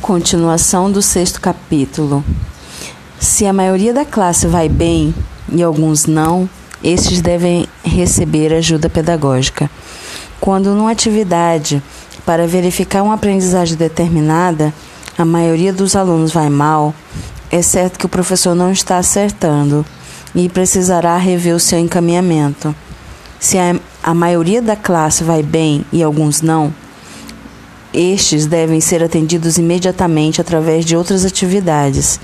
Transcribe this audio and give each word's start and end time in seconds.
Continuação 0.00 0.90
do 0.90 1.02
sexto 1.02 1.40
capítulo. 1.40 2.24
Se 3.18 3.44
a 3.46 3.52
maioria 3.52 3.92
da 3.92 4.04
classe 4.04 4.46
vai 4.46 4.68
bem 4.68 5.14
e 5.52 5.62
alguns 5.62 6.06
não, 6.06 6.48
estes 6.82 7.20
devem 7.20 7.66
receber 7.84 8.54
ajuda 8.54 8.88
pedagógica. 8.88 9.68
Quando 10.40 10.74
numa 10.74 10.92
atividade 10.92 11.82
para 12.24 12.46
verificar 12.46 13.02
uma 13.02 13.14
aprendizagem 13.14 13.76
determinada, 13.76 14.72
a 15.18 15.24
maioria 15.24 15.72
dos 15.72 15.96
alunos 15.96 16.32
vai 16.32 16.48
mal, 16.48 16.94
é 17.50 17.60
certo 17.60 17.98
que 17.98 18.06
o 18.06 18.10
professor 18.10 18.54
não 18.54 18.70
está 18.70 18.98
acertando 18.98 19.84
e 20.34 20.48
precisará 20.48 21.16
rever 21.18 21.54
o 21.54 21.60
seu 21.60 21.78
encaminhamento. 21.78 22.74
Se 23.40 23.58
a, 23.58 23.76
a 24.02 24.14
maioria 24.14 24.62
da 24.62 24.76
classe 24.76 25.24
vai 25.24 25.42
bem 25.42 25.84
e 25.92 26.02
alguns 26.02 26.40
não, 26.40 26.72
estes 28.00 28.46
devem 28.46 28.80
ser 28.80 29.02
atendidos 29.02 29.58
imediatamente 29.58 30.40
através 30.40 30.84
de 30.84 30.96
outras 30.96 31.24
atividades 31.24 32.20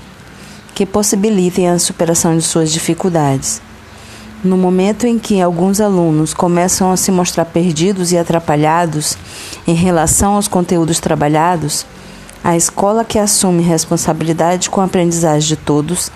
que 0.73 0.85
possibilitem 0.85 1.69
a 1.69 1.77
superação 1.77 2.37
de 2.37 2.43
suas 2.43 2.71
dificuldades. 2.71 3.61
No 4.41 4.57
momento 4.57 5.05
em 5.05 5.19
que 5.19 5.41
alguns 5.41 5.81
alunos 5.81 6.33
começam 6.33 6.93
a 6.93 6.97
se 6.97 7.11
mostrar 7.11 7.43
perdidos 7.43 8.13
e 8.13 8.17
atrapalhados 8.17 9.17
em 9.67 9.73
relação 9.73 10.35
aos 10.35 10.47
conteúdos 10.47 11.01
trabalhados, 11.01 11.85
a 12.41 12.55
escola 12.55 13.03
que 13.03 13.19
assume 13.19 13.61
responsabilidade 13.61 14.69
com 14.69 14.79
a 14.79 14.85
aprendizagem 14.85 15.49
de 15.49 15.55
todos 15.57 16.09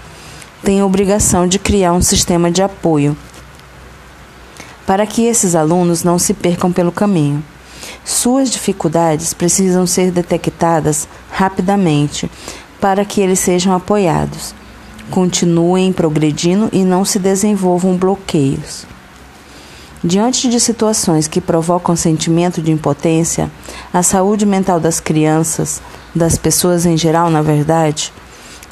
tem 0.63 0.79
a 0.79 0.85
obrigação 0.85 1.45
de 1.45 1.59
criar 1.59 1.91
um 1.91 2.01
sistema 2.01 2.49
de 2.49 2.61
apoio 2.61 3.17
para 4.85 5.05
que 5.05 5.25
esses 5.25 5.53
alunos 5.53 6.03
não 6.03 6.17
se 6.17 6.33
percam 6.33 6.71
pelo 6.71 6.93
caminho. 6.93 7.43
Suas 8.03 8.49
dificuldades 8.49 9.33
precisam 9.33 9.85
ser 9.85 10.11
detectadas 10.11 11.07
rapidamente 11.31 12.29
para 12.79 13.05
que 13.05 13.21
eles 13.21 13.39
sejam 13.39 13.73
apoiados, 13.73 14.53
continuem 15.11 15.91
progredindo 15.91 16.69
e 16.71 16.83
não 16.83 17.03
se 17.03 17.19
desenvolvam 17.19 17.97
bloqueios. 17.97 18.85
Diante 20.01 20.47
de 20.47 20.61
situações 20.61 21.27
que 21.27 21.41
provocam 21.41 21.93
sentimento 21.93 22.61
de 22.61 22.71
impotência, 22.71 23.51
a 23.93 24.01
saúde 24.01 24.45
mental 24.45 24.79
das 24.79 25.01
crianças, 25.01 25.81
das 26.15 26.37
pessoas 26.37 26.85
em 26.85 26.95
geral, 26.95 27.29
na 27.29 27.41
verdade, 27.41 28.13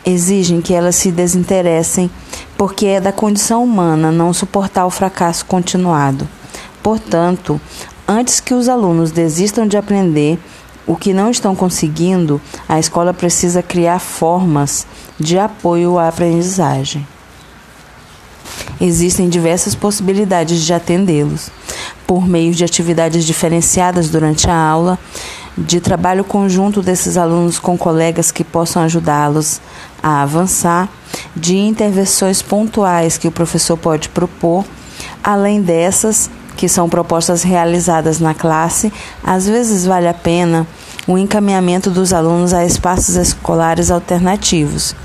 exigem 0.06 0.62
que 0.62 0.74
elas 0.74 0.96
se 0.96 1.12
desinteressem, 1.12 2.10
porque 2.58 2.86
é 2.86 3.02
da 3.02 3.12
condição 3.12 3.62
humana 3.62 4.10
não 4.10 4.32
suportar 4.32 4.86
o 4.86 4.90
fracasso 4.90 5.46
continuado. 5.46 6.26
Portanto, 6.82 7.60
antes 8.08 8.40
que 8.40 8.54
os 8.54 8.70
alunos 8.70 9.12
desistam 9.12 9.68
de 9.68 9.78
aprender 9.78 10.40
o 10.86 10.96
que 10.96 11.14
não 11.14 11.30
estão 11.30 11.54
conseguindo, 11.54 12.40
a 12.68 12.80
escola 12.80 13.14
precisa 13.14 13.62
criar 13.62 14.00
formas 14.00 14.88
de 15.20 15.38
apoio 15.38 16.00
à 16.00 16.08
aprendizagem. 16.08 17.06
Existem 18.80 19.28
diversas 19.28 19.76
possibilidades 19.76 20.62
de 20.62 20.74
atendê-los, 20.74 21.50
por 22.06 22.26
meio 22.26 22.54
de 22.54 22.64
atividades 22.64 23.26
diferenciadas 23.26 24.10
durante 24.10 24.50
a 24.50 24.56
aula, 24.56 24.98
de 25.58 25.82
trabalho 25.82 26.24
conjunto 26.24 26.82
desses 26.82 27.18
alunos 27.18 27.60
com 27.60 27.78
colegas 27.78 28.32
que 28.32 28.44
possam 28.44 28.84
ajudá-los 28.84 29.60
a 30.02 30.22
avançar, 30.22 30.88
de 31.36 31.58
intervenções 31.58 32.42
pontuais 32.42 33.18
que 33.18 33.28
o 33.28 33.32
professor 33.32 33.76
pode 33.76 34.08
propor, 34.10 34.64
além 35.24 35.62
dessas, 35.62 36.30
que 36.58 36.68
são 36.68 36.90
propostas 36.90 37.44
realizadas 37.44 38.20
na 38.20 38.34
classe, 38.34 38.92
às 39.24 39.48
vezes 39.48 39.86
vale 39.86 40.08
a 40.08 40.14
pena 40.14 40.68
o 41.08 41.18
encaminhamento 41.18 41.90
dos 41.90 42.12
alunos 42.12 42.54
a 42.54 42.66
espaços 42.66 43.16
escolares 43.16 43.92
alternativos, 43.92 44.96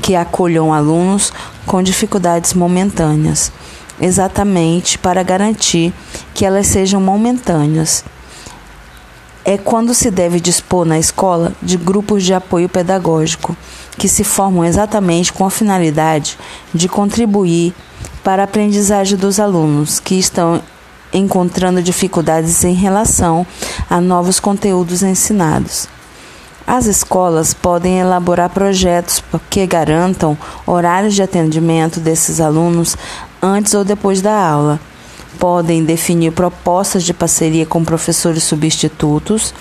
que 0.00 0.14
acolham 0.14 0.72
alunos 0.72 1.32
com 1.66 1.82
dificuldades 1.82 2.54
momentâneas, 2.54 3.52
exatamente 4.00 4.96
para 4.96 5.22
garantir 5.22 5.92
que 6.32 6.46
elas 6.46 6.68
sejam 6.68 7.00
momentâneas. 7.00 8.04
É 9.44 9.58
quando 9.58 9.92
se 9.92 10.10
deve 10.10 10.38
dispor 10.38 10.86
na 10.86 10.98
escola 10.98 11.52
de 11.60 11.76
grupos 11.76 12.22
de 12.22 12.32
apoio 12.32 12.68
pedagógico, 12.68 13.56
que 13.98 14.08
se 14.08 14.22
formam 14.22 14.64
exatamente 14.64 15.32
com 15.32 15.44
a 15.44 15.50
finalidade 15.50 16.38
de 16.72 16.88
contribuir 16.88 17.74
para 18.22 18.42
a 18.42 18.44
aprendizagem 18.44 19.18
dos 19.18 19.40
alunos 19.40 19.98
que 19.98 20.14
estão 20.18 20.62
encontrando 21.12 21.82
dificuldades 21.82 22.64
em 22.64 22.74
relação 22.74 23.46
a 23.88 24.00
novos 24.00 24.38
conteúdos 24.38 25.02
ensinados. 25.02 25.88
As 26.66 26.86
escolas 26.86 27.52
podem 27.52 27.98
elaborar 27.98 28.50
projetos 28.50 29.22
que 29.48 29.66
garantam 29.66 30.38
horários 30.66 31.14
de 31.14 31.22
atendimento 31.22 31.98
desses 31.98 32.40
alunos 32.40 32.96
antes 33.42 33.74
ou 33.74 33.82
depois 33.82 34.22
da 34.22 34.32
aula. 34.32 34.78
Podem 35.38 35.84
definir 35.84 36.32
propostas 36.32 37.02
de 37.02 37.12
parceria 37.12 37.66
com 37.66 37.84
professores 37.84 38.44
substitutos 38.44 39.52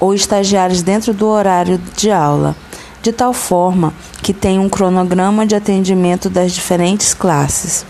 ou 0.00 0.12
estagiários 0.12 0.82
dentro 0.82 1.14
do 1.14 1.26
horário 1.28 1.80
de 1.96 2.10
aula, 2.10 2.56
de 3.00 3.12
tal 3.12 3.32
forma 3.32 3.92
que 4.22 4.32
tenha 4.32 4.60
um 4.60 4.68
cronograma 4.68 5.46
de 5.46 5.54
atendimento 5.54 6.28
das 6.28 6.52
diferentes 6.52 7.14
classes 7.14 7.86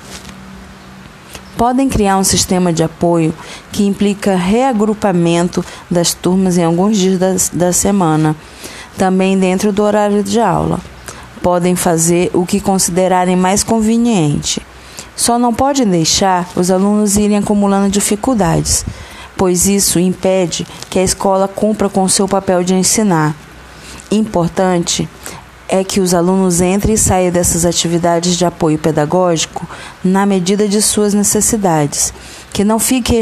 podem 1.57 1.89
criar 1.89 2.19
um 2.19 2.25
sistema 2.25 2.73
de 2.73 2.83
apoio 2.83 3.35
que 3.73 3.87
implica 3.87 4.37
reagrupamento 4.37 5.65
das 5.91 6.15
turmas 6.15 6.59
em 6.59 6.65
alguns 6.65 6.97
dias 6.97 7.19
da, 7.19 7.67
da 7.67 7.73
semana, 7.73 8.37
também 8.97 9.39
dentro 9.39 9.73
do 9.73 9.83
horário 9.83 10.23
de 10.23 10.41
aula. 10.41 10.81
Podem 11.43 11.77
fazer 11.77 12.31
o 12.33 12.47
que 12.47 12.61
considerarem 12.61 13.37
mais 13.37 13.63
conveniente. 13.63 14.61
Só 15.17 15.39
não 15.39 15.55
podem 15.55 15.87
deixar 15.87 16.49
os 16.57 16.71
alunos 16.71 17.17
irem 17.17 17.39
acumulando 17.39 17.89
dificuldades, 17.89 18.85
pois 19.37 19.67
isso 19.67 19.99
impede 19.99 20.67
que 20.91 20.99
a 20.99 21.05
escola 21.05 21.47
cumpra 21.47 21.89
com 21.89 22.09
seu 22.09 22.27
papel 22.27 22.65
de 22.65 22.75
ensinar. 22.75 23.35
Importante 24.11 25.09
é 25.69 25.83
que 25.83 26.01
os 26.01 26.13
alunos 26.13 26.61
entrem 26.61 26.95
e 26.95 26.99
saiam 26.99 27.33
dessas 27.33 27.65
atividades 27.65 28.37
de 28.37 28.45
apoio 28.45 28.79
pedagógico 28.79 29.67
na 30.03 30.27
medida 30.27 30.69
de 30.69 30.81
suas 30.83 31.15
necessidades, 31.15 32.13
que 32.53 32.65
não 32.65 32.79
fiquem 32.79 33.21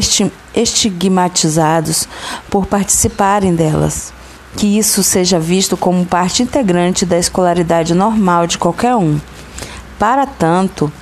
estigmatizados 0.55 2.09
por 2.51 2.67
participarem 2.67 3.55
delas, 3.55 4.13
que 4.57 4.79
isso 4.79 5.03
seja 5.03 5.39
visto 5.39 5.77
como 5.77 6.05
parte 6.05 6.43
integrante 6.43 7.07
da 7.07 7.19
escolaridade 7.19 7.95
normal 7.95 8.47
de 8.47 8.59
qualquer 8.59 8.97
um. 8.97 9.19
Para 9.99 10.27
tanto, 10.27 10.93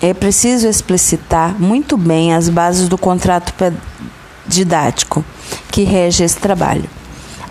é 0.00 0.12
preciso 0.12 0.68
explicitar 0.68 1.58
muito 1.58 1.96
bem 1.96 2.34
as 2.34 2.48
bases 2.48 2.88
do 2.88 2.98
contrato 2.98 3.52
didático 4.46 5.24
que 5.70 5.84
rege 5.84 6.24
esse 6.24 6.38
trabalho 6.38 6.88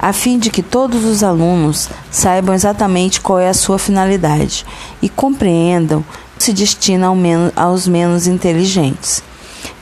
a 0.02 0.12
fim 0.12 0.40
de 0.40 0.50
que 0.50 0.64
todos 0.64 1.06
os 1.06 1.22
alunos 1.22 1.88
saibam 2.10 2.56
exatamente 2.56 3.22
qual 3.22 3.38
é 3.38 3.50
a 3.50 3.54
sua 3.54 3.78
finalidade 3.78 4.66
e 5.00 5.08
compreendam 5.08 6.04
que 6.36 6.44
se 6.44 6.54
destina 6.54 7.06
ao 7.06 7.16
aos 7.56 7.88
menos 7.88 8.26
inteligentes. 8.26 9.22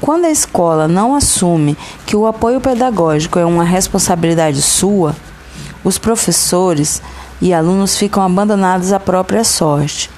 Quando 0.02 0.26
a 0.26 0.30
escola 0.30 0.90
não 0.90 1.16
assume 1.16 1.78
que 2.06 2.18
o 2.18 2.28
apoio 2.28 2.60
pedagógico 2.60 3.40
é 3.40 3.46
uma 3.46 3.64
responsabilidade 3.64 4.62
sua, 4.62 5.16
os 5.86 5.98
professores 5.98 7.02
e 7.42 7.54
alunos 7.54 7.96
ficam 7.96 8.22
abandonados 8.22 8.92
à 8.92 9.00
própria 9.00 9.46
sorte, 9.46 10.10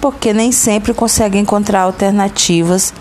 porque 0.00 0.32
nem 0.32 0.50
sempre 0.50 0.92
conseguem 0.92 1.42
encontrar 1.42 1.82
alternativas 1.82 2.92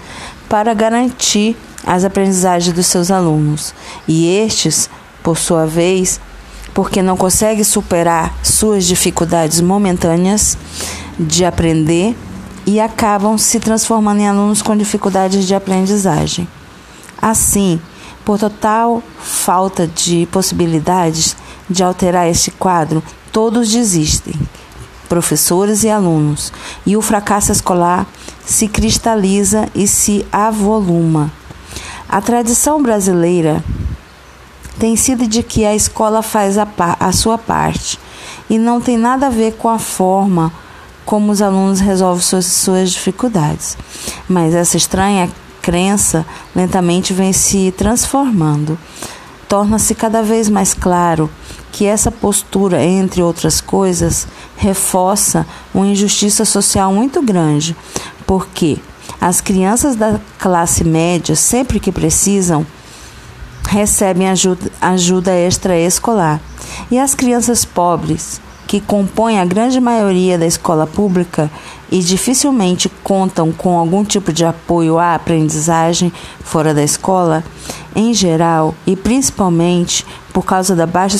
para 0.47 0.75
garantir 0.75 1.57
as 1.87 2.03
aprendizagens 2.03 2.75
dos 2.75 2.85
seus 2.85 3.09
alunos, 3.09 3.73
e 4.07 4.27
estes, 4.27 4.87
por 5.23 5.37
sua 5.37 5.65
vez, 5.65 6.19
porque 6.75 7.01
não 7.01 7.15
consegue 7.15 7.63
superar 7.63 8.37
suas 8.43 8.85
dificuldades 8.85 9.61
momentâneas 9.61 10.57
de 11.17 11.45
aprender 11.45 12.13
e 12.65 12.81
acabam 12.81 13.37
se 13.37 13.61
transformando 13.61 14.19
em 14.19 14.27
alunos 14.27 14.61
com 14.61 14.75
dificuldades 14.75 15.47
de 15.47 15.55
aprendizagem. 15.55 16.45
Assim, 17.21 17.79
por 18.25 18.37
total 18.37 19.01
falta 19.17 19.87
de 19.87 20.27
possibilidades 20.29 21.37
de 21.69 21.81
alterar 21.81 22.27
este 22.27 22.51
quadro, 22.51 23.01
todos 23.31 23.71
desistem, 23.71 24.33
professores 25.07 25.83
e 25.85 25.89
alunos, 25.89 26.51
e 26.85 26.97
o 26.97 27.01
fracasso 27.01 27.53
escolar 27.53 28.05
se 28.45 28.67
cristaliza 28.67 29.69
e 29.73 29.87
se 29.87 30.25
avoluma. 30.29 31.31
A 32.09 32.19
tradição 32.19 32.83
brasileira 32.83 33.63
tem 34.79 34.95
sido 34.95 35.27
de 35.27 35.41
que 35.41 35.65
a 35.65 35.75
escola 35.75 36.21
faz 36.21 36.57
a, 36.57 36.67
a 36.99 37.11
sua 37.11 37.37
parte. 37.37 37.99
E 38.49 38.57
não 38.57 38.79
tem 38.79 38.97
nada 38.97 39.27
a 39.27 39.29
ver 39.29 39.53
com 39.53 39.69
a 39.69 39.79
forma 39.79 40.51
como 41.05 41.31
os 41.31 41.41
alunos 41.41 41.79
resolvem 41.79 42.21
suas, 42.21 42.45
suas 42.45 42.91
dificuldades. 42.91 43.77
Mas 44.27 44.53
essa 44.53 44.77
estranha 44.77 45.29
crença 45.61 46.25
lentamente 46.55 47.13
vem 47.13 47.33
se 47.33 47.73
transformando, 47.75 48.77
torna-se 49.47 49.95
cada 49.95 50.21
vez 50.21 50.47
mais 50.49 50.73
claro 50.73 51.29
que 51.71 51.85
essa 51.85 52.11
postura, 52.11 52.83
entre 52.83 53.21
outras 53.21 53.59
coisas, 53.59 54.27
reforça 54.55 55.45
uma 55.73 55.87
injustiça 55.87 56.45
social 56.45 56.93
muito 56.93 57.21
grande, 57.21 57.75
porque 58.25 58.77
as 59.19 59.41
crianças 59.41 59.95
da 59.95 60.19
classe 60.37 60.83
média, 60.83 61.35
sempre 61.35 61.79
que 61.79 61.91
precisam, 61.91 62.65
recebem 63.65 64.29
ajuda, 64.29 64.71
ajuda 64.81 65.37
extraescolar. 65.37 66.39
E 66.89 66.99
as 66.99 67.15
crianças 67.15 67.65
pobres, 67.65 68.39
que 68.67 68.79
compõem 68.79 69.39
a 69.39 69.45
grande 69.45 69.79
maioria 69.79 70.37
da 70.37 70.45
escola 70.45 70.87
pública 70.87 71.49
e 71.91 71.99
dificilmente 71.99 72.89
contam 73.03 73.51
com 73.51 73.77
algum 73.77 74.03
tipo 74.03 74.33
de 74.33 74.43
apoio 74.43 74.97
à 74.97 75.15
aprendizagem 75.15 76.11
fora 76.43 76.73
da 76.73 76.83
escola, 76.83 77.43
em 77.95 78.13
geral 78.13 78.73
e 78.85 78.95
principalmente 78.95 80.05
por 80.33 80.43
causa 80.43 80.75
da 80.75 80.85
baixa 80.85 81.17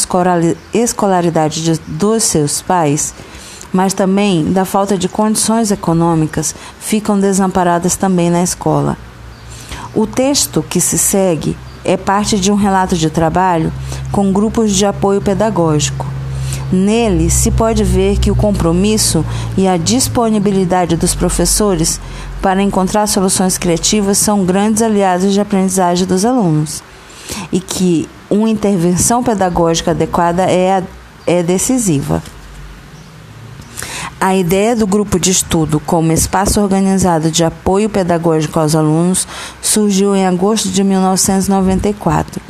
escolaridade 0.74 1.64
de, 1.64 1.80
dos 1.88 2.24
seus 2.24 2.62
pais, 2.62 3.14
mas 3.72 3.94
também 3.94 4.52
da 4.52 4.66
falta 4.66 4.98
de 4.98 5.08
condições 5.08 5.72
econômicas, 5.72 6.56
ficam 6.80 7.20
desamparadas 7.20 7.96
também 7.96 8.30
na 8.30 8.42
escola. 8.42 8.98
O 9.94 10.06
texto 10.06 10.64
que 10.68 10.82
se 10.82 10.98
segue 10.98 11.56
é 11.86 11.96
parte 11.96 12.40
de 12.40 12.52
um 12.52 12.56
relato 12.56 12.98
de 12.98 13.10
trabalho 13.10 13.72
com 14.12 14.34
grupos 14.34 14.74
de 14.74 14.86
apoio 14.86 15.22
pedagógico. 15.22 16.06
Nele 16.72 17.30
se 17.30 17.52
pode 17.52 17.84
ver 17.84 18.18
que 18.18 18.32
o 18.32 18.36
compromisso 18.36 19.24
e 19.56 19.68
a 19.68 19.78
disponibilidade 19.78 20.98
dos 20.98 21.14
professores 21.14 22.02
para 22.42 22.62
encontrar 22.62 23.08
soluções 23.08 23.58
criativas 23.58 24.18
são 24.18 24.44
grandes 24.44 24.82
aliados 24.82 25.32
de 25.32 25.40
aprendizagem 25.40 26.08
dos 26.08 26.26
alunos 26.26 26.84
e 27.52 27.60
que 27.60 28.10
uma 28.30 28.50
intervenção 28.50 29.24
pedagógica 29.24 29.92
adequada 29.92 30.44
é, 30.44 30.84
é 31.28 31.44
decisiva. 31.44 32.22
A 34.20 34.34
ideia 34.34 34.76
do 34.76 34.88
grupo 34.88 35.20
de 35.20 35.30
estudo 35.30 35.80
como 35.80 36.12
espaço 36.12 36.62
organizado 36.62 37.30
de 37.30 37.44
apoio 37.44 37.90
pedagógico 37.90 38.60
aos 38.60 38.74
alunos 38.74 39.28
surgiu 39.62 40.16
em 40.16 40.26
agosto 40.26 40.70
de 40.70 40.84
1994. 40.84 42.42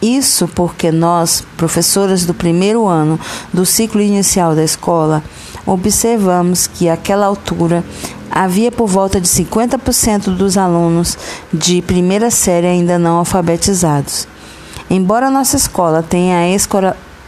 Isso 0.00 0.48
porque 0.48 0.90
nós, 0.90 1.44
professoras 1.56 2.24
do 2.24 2.32
primeiro 2.34 2.86
ano 2.86 3.20
do 3.52 3.66
ciclo 3.66 4.00
inicial 4.00 4.54
da 4.54 4.64
escola, 4.64 5.22
observamos 5.66 6.66
que 6.66 6.88
àquela 6.88 7.26
altura 7.26 7.84
havia 8.30 8.72
por 8.72 8.88
volta 8.88 9.20
de 9.20 9.28
50% 9.28 10.34
dos 10.34 10.58
alunos 10.58 11.16
de 11.52 11.80
primeira 11.82 12.30
série 12.30 12.66
ainda 12.66 12.98
não 12.98 13.18
alfabetizados. 13.18 14.26
Embora 14.90 15.30
nossa 15.30 15.56
escola 15.56 16.02
tenha 16.02 16.38
a 16.38 16.48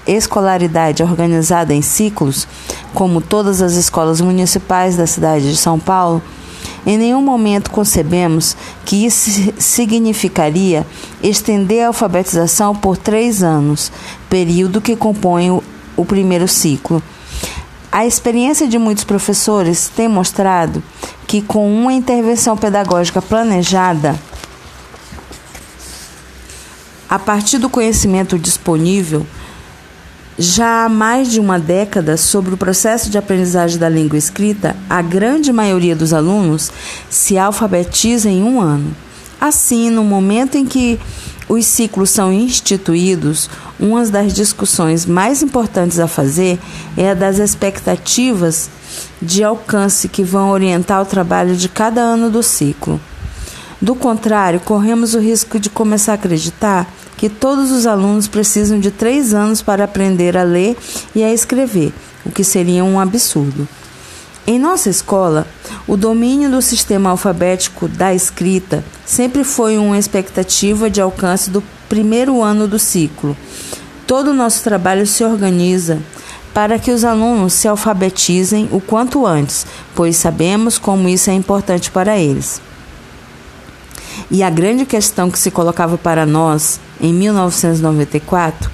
escolaridade 0.06 1.02
organizada 1.02 1.74
em 1.74 1.82
ciclos, 1.82 2.46
como 2.94 3.20
todas 3.20 3.60
as 3.60 3.72
escolas 3.72 4.20
municipais 4.20 4.96
da 4.96 5.06
cidade 5.06 5.50
de 5.50 5.56
São 5.56 5.78
Paulo, 5.78 6.22
em 6.86 6.96
nenhum 6.96 7.20
momento 7.20 7.70
concebemos 7.72 8.56
que 8.84 9.04
isso 9.04 9.52
significaria 9.58 10.86
estender 11.20 11.84
a 11.84 11.88
alfabetização 11.88 12.76
por 12.76 12.96
três 12.96 13.42
anos, 13.42 13.90
período 14.30 14.80
que 14.80 14.94
compõe 14.94 15.50
o, 15.96 16.04
primeiro 16.04 16.46
ciclo. 16.46 17.02
A 17.90 18.06
experiência 18.06 18.68
de 18.68 18.78
muitos 18.78 19.02
professores 19.02 19.90
tem 19.94 20.06
mostrado 20.06 20.80
que, 21.26 21.42
com 21.42 21.68
uma 21.68 21.92
intervenção 21.92 22.56
pedagógica 22.56 23.20
planejada, 23.20 24.14
a 27.08 27.18
partir 27.18 27.58
do 27.58 27.68
conhecimento 27.68 28.38
disponível, 28.38 29.26
já 30.38 30.84
há 30.84 30.88
mais 30.88 31.30
de 31.30 31.40
uma 31.40 31.58
década, 31.58 32.16
sobre 32.16 32.52
o 32.52 32.56
processo 32.56 33.08
de 33.08 33.16
aprendizagem 33.16 33.78
da 33.78 33.88
língua 33.88 34.18
escrita, 34.18 34.76
a 34.88 35.00
grande 35.00 35.52
maioria 35.52 35.96
dos 35.96 36.12
alunos 36.12 36.70
se 37.08 37.38
alfabetiza 37.38 38.28
em 38.28 38.42
um 38.42 38.60
ano. 38.60 38.94
Assim, 39.40 39.88
no 39.90 40.04
momento 40.04 40.56
em 40.58 40.66
que 40.66 41.00
os 41.48 41.64
ciclos 41.64 42.10
são 42.10 42.32
instituídos, 42.32 43.48
uma 43.78 44.04
das 44.06 44.34
discussões 44.34 45.06
mais 45.06 45.42
importantes 45.42 45.98
a 45.98 46.08
fazer 46.08 46.58
é 46.96 47.10
a 47.10 47.14
das 47.14 47.38
expectativas 47.38 48.68
de 49.22 49.42
alcance 49.42 50.08
que 50.08 50.22
vão 50.22 50.50
orientar 50.50 51.00
o 51.00 51.06
trabalho 51.06 51.56
de 51.56 51.68
cada 51.68 52.00
ano 52.00 52.30
do 52.30 52.42
ciclo. 52.42 53.00
Do 53.80 53.94
contrário, 53.94 54.60
corremos 54.60 55.14
o 55.14 55.18
risco 55.18 55.60
de 55.60 55.70
começar 55.70 56.12
a 56.12 56.14
acreditar 56.16 56.90
que 57.16 57.28
todos 57.28 57.70
os 57.70 57.86
alunos 57.86 58.28
precisam 58.28 58.78
de 58.78 58.90
três 58.90 59.32
anos 59.32 59.62
para 59.62 59.84
aprender 59.84 60.36
a 60.36 60.42
ler 60.42 60.76
e 61.14 61.22
a 61.24 61.32
escrever, 61.32 61.92
o 62.24 62.30
que 62.30 62.44
seria 62.44 62.84
um 62.84 63.00
absurdo. 63.00 63.66
Em 64.46 64.58
nossa 64.58 64.88
escola, 64.88 65.46
o 65.88 65.96
domínio 65.96 66.50
do 66.50 66.62
sistema 66.62 67.10
alfabético 67.10 67.88
da 67.88 68.14
escrita 68.14 68.84
sempre 69.04 69.42
foi 69.42 69.76
uma 69.76 69.98
expectativa 69.98 70.88
de 70.88 71.00
alcance 71.00 71.50
do 71.50 71.62
primeiro 71.88 72.42
ano 72.42 72.68
do 72.68 72.78
ciclo. 72.78 73.36
Todo 74.06 74.30
o 74.30 74.34
nosso 74.34 74.62
trabalho 74.62 75.06
se 75.06 75.24
organiza 75.24 75.98
para 76.54 76.78
que 76.78 76.92
os 76.92 77.04
alunos 77.04 77.54
se 77.54 77.66
alfabetizem 77.66 78.68
o 78.70 78.80
quanto 78.80 79.26
antes, 79.26 79.66
pois 79.94 80.16
sabemos 80.16 80.78
como 80.78 81.08
isso 81.08 81.28
é 81.28 81.34
importante 81.34 81.90
para 81.90 82.16
eles. 82.16 82.62
E 84.30 84.42
a 84.42 84.50
grande 84.50 84.84
questão 84.84 85.30
que 85.30 85.38
se 85.38 85.50
colocava 85.50 85.96
para 85.96 86.26
nós 86.26 86.80
em 87.00 87.12
1994 87.12 88.70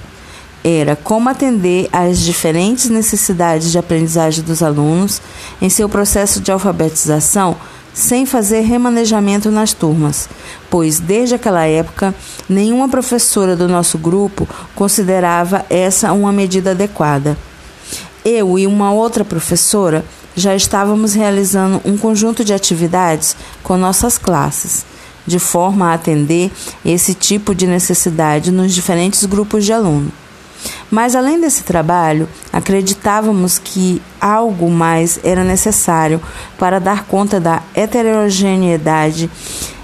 era 0.63 0.95
como 0.95 1.29
atender 1.29 1.89
às 1.91 2.19
diferentes 2.19 2.89
necessidades 2.89 3.71
de 3.71 3.77
aprendizagem 3.77 4.43
dos 4.43 4.63
alunos 4.63 5.21
em 5.61 5.69
seu 5.69 5.89
processo 5.89 6.39
de 6.39 6.51
alfabetização 6.51 7.57
sem 7.93 8.25
fazer 8.25 8.61
remanejamento 8.61 9.51
nas 9.51 9.73
turmas, 9.73 10.27
pois 10.69 10.99
desde 10.99 11.35
aquela 11.35 11.65
época 11.65 12.15
nenhuma 12.49 12.89
professora 12.89 13.55
do 13.55 13.67
nosso 13.67 13.97
grupo 13.97 14.47
considerava 14.73 15.63
essa 15.69 16.11
uma 16.11 16.31
medida 16.31 16.71
adequada. 16.71 17.37
Eu 18.25 18.57
e 18.57 18.65
uma 18.65 18.91
outra 18.91 19.23
professora 19.23 20.03
já 20.35 20.55
estávamos 20.55 21.13
realizando 21.13 21.81
um 21.85 21.95
conjunto 21.97 22.43
de 22.43 22.53
atividades 22.53 23.35
com 23.61 23.77
nossas 23.77 24.17
classes 24.17 24.92
de 25.25 25.39
forma 25.39 25.89
a 25.89 25.93
atender 25.93 26.51
esse 26.85 27.13
tipo 27.13 27.55
de 27.55 27.67
necessidade 27.67 28.51
nos 28.51 28.73
diferentes 28.73 29.25
grupos 29.25 29.65
de 29.65 29.73
aluno. 29.73 30.11
Mas 30.89 31.15
além 31.15 31.39
desse 31.39 31.63
trabalho, 31.63 32.29
acreditávamos 32.51 33.57
que 33.59 34.01
algo 34.21 34.69
mais 34.69 35.19
era 35.23 35.43
necessário 35.43 36.21
para 36.57 36.79
dar 36.79 37.05
conta 37.05 37.39
da 37.39 37.61
heterogeneidade 37.73 39.29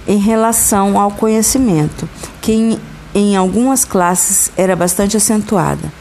em 0.07 0.17
relação 0.17 0.99
ao 0.99 1.11
conhecimento, 1.11 2.07
que 2.41 2.53
em, 2.53 2.79
em 3.13 3.35
algumas 3.35 3.83
classes 3.83 4.51
era 4.55 4.75
bastante 4.75 5.17
acentuada. 5.17 5.91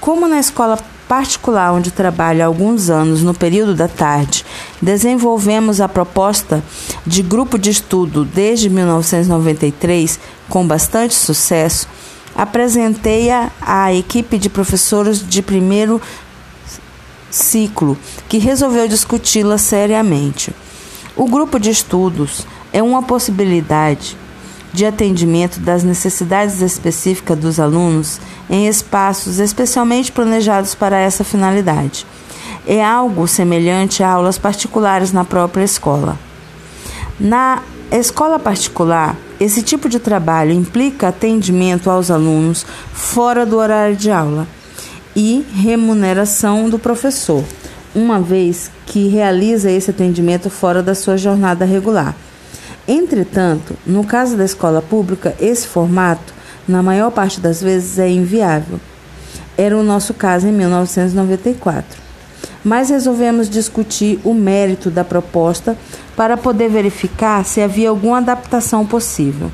Como 0.00 0.26
na 0.28 0.38
escola 0.38 0.78
particular 1.08 1.72
onde 1.72 1.90
trabalho 1.90 2.42
há 2.42 2.46
alguns 2.46 2.90
anos, 2.90 3.22
no 3.22 3.34
período 3.34 3.74
da 3.74 3.88
tarde, 3.88 4.44
desenvolvemos 4.80 5.80
a 5.80 5.88
proposta 5.88 6.62
de 7.06 7.22
grupo 7.22 7.58
de 7.58 7.70
estudo 7.70 8.24
desde 8.24 8.68
1993 8.70 10.18
com 10.48 10.66
bastante 10.66 11.14
sucesso. 11.14 11.88
Apresentei-a 12.34 13.50
à 13.60 13.92
equipe 13.94 14.38
de 14.38 14.48
professores 14.48 15.26
de 15.26 15.40
primeiro 15.40 16.00
ciclo, 17.30 17.96
que 18.28 18.38
resolveu 18.38 18.88
discuti-la 18.88 19.58
seriamente. 19.58 20.54
O 21.16 21.28
grupo 21.28 21.58
de 21.58 21.70
estudos 21.70 22.46
é 22.72 22.82
uma 22.82 23.02
possibilidade 23.02 24.16
de 24.74 24.84
atendimento 24.84 25.60
das 25.60 25.84
necessidades 25.84 26.60
específicas 26.60 27.38
dos 27.38 27.60
alunos 27.60 28.20
em 28.50 28.66
espaços 28.66 29.38
especialmente 29.38 30.10
planejados 30.10 30.74
para 30.74 30.98
essa 30.98 31.22
finalidade. 31.22 32.04
É 32.66 32.84
algo 32.84 33.28
semelhante 33.28 34.02
a 34.02 34.10
aulas 34.10 34.36
particulares 34.36 35.12
na 35.12 35.24
própria 35.24 35.62
escola. 35.62 36.18
Na 37.20 37.62
escola 37.92 38.36
particular, 38.36 39.16
esse 39.38 39.62
tipo 39.62 39.88
de 39.88 40.00
trabalho 40.00 40.50
implica 40.50 41.08
atendimento 41.08 41.88
aos 41.88 42.10
alunos 42.10 42.66
fora 42.92 43.46
do 43.46 43.58
horário 43.58 43.94
de 43.94 44.10
aula 44.10 44.44
e 45.14 45.46
remuneração 45.54 46.68
do 46.68 46.80
professor, 46.80 47.44
uma 47.94 48.20
vez 48.20 48.72
que 48.86 49.06
realiza 49.06 49.70
esse 49.70 49.92
atendimento 49.92 50.50
fora 50.50 50.82
da 50.82 50.96
sua 50.96 51.16
jornada 51.16 51.64
regular. 51.64 52.16
Entretanto, 52.86 53.76
no 53.86 54.04
caso 54.04 54.36
da 54.36 54.44
escola 54.44 54.82
pública, 54.82 55.34
esse 55.40 55.66
formato, 55.66 56.34
na 56.68 56.82
maior 56.82 57.10
parte 57.10 57.40
das 57.40 57.62
vezes, 57.62 57.98
é 57.98 58.08
inviável. 58.08 58.78
Era 59.56 59.76
o 59.76 59.82
nosso 59.82 60.12
caso 60.12 60.46
em 60.46 60.52
1994. 60.52 62.02
Mas 62.62 62.90
resolvemos 62.90 63.48
discutir 63.48 64.18
o 64.24 64.34
mérito 64.34 64.90
da 64.90 65.04
proposta 65.04 65.76
para 66.16 66.36
poder 66.36 66.68
verificar 66.68 67.44
se 67.44 67.60
havia 67.60 67.88
alguma 67.88 68.18
adaptação 68.18 68.84
possível. 68.86 69.50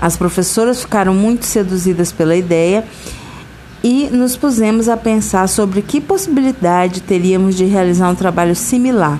As 0.00 0.16
professoras 0.16 0.80
ficaram 0.80 1.14
muito 1.14 1.46
seduzidas 1.46 2.12
pela 2.12 2.36
ideia 2.36 2.84
e 3.82 4.08
nos 4.12 4.36
pusemos 4.36 4.88
a 4.88 4.96
pensar 4.96 5.48
sobre 5.48 5.82
que 5.82 6.00
possibilidade 6.00 7.00
teríamos 7.00 7.54
de 7.56 7.64
realizar 7.64 8.08
um 8.10 8.14
trabalho 8.14 8.54
similar. 8.54 9.18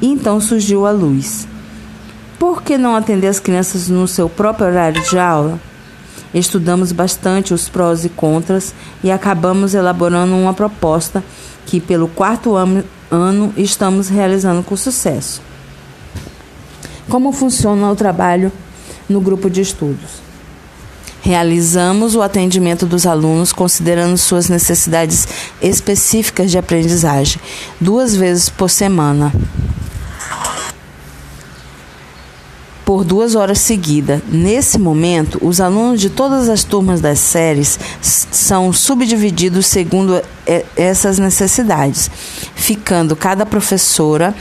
E 0.00 0.08
então 0.08 0.40
surgiu 0.40 0.86
a 0.86 0.90
luz. 0.90 1.46
Por 2.44 2.62
que 2.62 2.76
não 2.76 2.94
atender 2.94 3.28
as 3.28 3.40
crianças 3.40 3.88
no 3.88 4.06
seu 4.06 4.28
próprio 4.28 4.66
horário 4.66 5.02
de 5.08 5.18
aula? 5.18 5.58
Estudamos 6.34 6.92
bastante 6.92 7.54
os 7.54 7.70
prós 7.70 8.04
e 8.04 8.10
contras 8.10 8.74
e 9.02 9.10
acabamos 9.10 9.72
elaborando 9.72 10.36
uma 10.36 10.52
proposta 10.52 11.24
que, 11.64 11.80
pelo 11.80 12.06
quarto 12.06 12.54
ano, 12.54 13.54
estamos 13.56 14.10
realizando 14.10 14.62
com 14.62 14.76
sucesso. 14.76 15.40
Como 17.08 17.32
funciona 17.32 17.90
o 17.90 17.96
trabalho 17.96 18.52
no 19.08 19.22
grupo 19.22 19.48
de 19.48 19.62
estudos? 19.62 20.20
Realizamos 21.22 22.14
o 22.14 22.20
atendimento 22.20 22.84
dos 22.84 23.06
alunos 23.06 23.54
considerando 23.54 24.18
suas 24.18 24.50
necessidades 24.50 25.26
específicas 25.62 26.50
de 26.50 26.58
aprendizagem, 26.58 27.40
duas 27.80 28.14
vezes 28.14 28.50
por 28.50 28.68
semana. 28.68 29.32
Por 32.84 33.04
duas 33.04 33.34
horas 33.34 33.58
seguidas. 33.60 34.20
Nesse 34.28 34.78
momento, 34.78 35.38
os 35.40 35.60
alunos 35.60 36.00
de 36.00 36.10
todas 36.10 36.48
as 36.48 36.64
turmas 36.64 37.00
das 37.00 37.18
séries 37.18 37.78
são 38.00 38.72
subdivididos 38.72 39.66
segundo 39.66 40.22
essas 40.76 41.18
necessidades, 41.18 42.10
ficando 42.54 43.16
cada 43.16 43.46
professora 43.46 44.34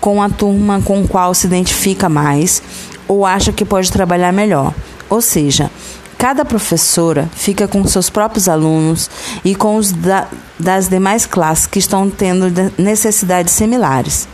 com 0.00 0.22
a 0.22 0.30
turma 0.30 0.80
com 0.80 1.06
qual 1.06 1.34
se 1.34 1.46
identifica 1.46 2.08
mais 2.08 2.62
ou 3.06 3.26
acha 3.26 3.52
que 3.52 3.64
pode 3.64 3.92
trabalhar 3.92 4.32
melhor. 4.32 4.72
Ou 5.10 5.20
seja, 5.20 5.70
cada 6.16 6.44
professora 6.44 7.28
fica 7.34 7.68
com 7.68 7.86
seus 7.86 8.08
próprios 8.08 8.48
alunos 8.48 9.10
e 9.44 9.54
com 9.54 9.76
os 9.76 9.92
da, 9.92 10.28
das 10.58 10.88
demais 10.88 11.26
classes 11.26 11.66
que 11.66 11.78
estão 11.78 12.08
tendo 12.08 12.46
necessidades 12.78 13.52
similares. 13.52 14.28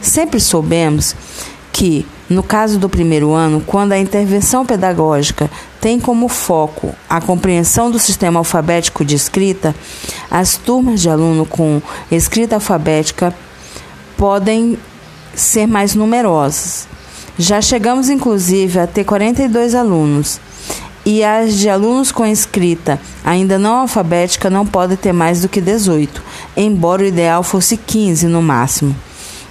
Sempre 0.00 0.38
soubemos 0.38 1.16
que 1.74 2.06
no 2.30 2.40
caso 2.40 2.78
do 2.78 2.88
primeiro 2.88 3.32
ano, 3.32 3.60
quando 3.60 3.90
a 3.90 3.98
intervenção 3.98 4.64
pedagógica 4.64 5.50
tem 5.80 5.98
como 5.98 6.28
foco 6.28 6.94
a 7.10 7.20
compreensão 7.20 7.90
do 7.90 7.98
sistema 7.98 8.38
alfabético 8.38 9.04
de 9.04 9.16
escrita, 9.16 9.74
as 10.30 10.56
turmas 10.56 11.02
de 11.02 11.10
aluno 11.10 11.44
com 11.44 11.82
escrita 12.12 12.54
alfabética 12.54 13.34
podem 14.16 14.78
ser 15.34 15.66
mais 15.66 15.96
numerosas. 15.96 16.86
Já 17.36 17.60
chegamos, 17.60 18.08
inclusive, 18.08 18.78
a 18.78 18.86
ter 18.86 19.02
42 19.02 19.74
alunos. 19.74 20.40
E 21.04 21.24
as 21.24 21.54
de 21.54 21.68
alunos 21.68 22.12
com 22.12 22.24
escrita 22.24 23.00
ainda 23.24 23.58
não 23.58 23.80
alfabética 23.80 24.48
não 24.48 24.64
podem 24.64 24.96
ter 24.96 25.12
mais 25.12 25.42
do 25.42 25.48
que 25.48 25.60
18, 25.60 26.22
embora 26.56 27.02
o 27.02 27.06
ideal 27.06 27.42
fosse 27.42 27.76
15 27.76 28.28
no 28.28 28.40
máximo. 28.40 28.94